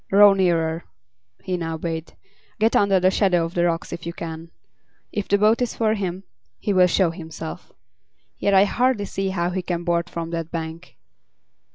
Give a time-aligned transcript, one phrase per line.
[0.09, 0.83] "Row nearer,"
[1.43, 2.13] he now bade.
[2.57, 4.49] "Get under the shadow of the rocks if you can.
[5.11, 6.23] If the boat is for him,
[6.57, 7.71] he will show himself.
[8.39, 10.97] Yet I hardly see how he can board from that bank."